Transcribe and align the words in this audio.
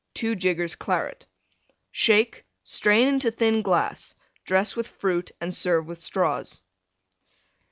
2 0.15 0.35
jiggers 0.35 0.73
Claret. 0.75 1.27
Shake; 1.91 2.43
strain 2.63 3.07
into 3.07 3.29
thin 3.29 3.61
glass; 3.61 4.15
dress 4.43 4.75
with 4.75 4.87
Fruit 4.87 5.29
and 5.39 5.53
serve 5.53 5.85
with 5.85 5.99
Straws. 6.01 6.63